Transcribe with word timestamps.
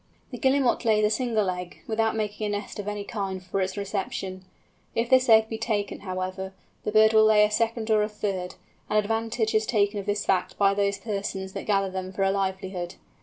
The 0.31 0.39
Guillemot 0.39 0.83
lays 0.83 1.05
a 1.05 1.11
single 1.11 1.47
egg, 1.51 1.83
without 1.85 2.15
making 2.15 2.47
a 2.47 2.49
nest 2.49 2.79
of 2.79 2.87
any 2.87 3.03
kind 3.03 3.43
for 3.43 3.61
its 3.61 3.77
reception. 3.77 4.43
If 4.95 5.11
this 5.11 5.29
egg 5.29 5.47
be 5.47 5.59
taken, 5.59 5.99
however, 5.99 6.53
the 6.83 6.91
bird 6.91 7.13
will 7.13 7.25
lay 7.25 7.43
a 7.45 7.51
second 7.51 7.91
or 7.91 8.01
a 8.01 8.09
third, 8.09 8.55
and 8.89 8.97
advantage 8.97 9.53
is 9.53 9.67
taken 9.67 9.99
of 9.99 10.07
this 10.07 10.25
fact 10.25 10.57
by 10.57 10.73
those 10.73 10.97
persons 10.97 11.53
that 11.53 11.67
gather 11.67 11.91
them 11.91 12.11
for 12.11 12.23
a 12.23 12.31
livelihood. 12.31 12.95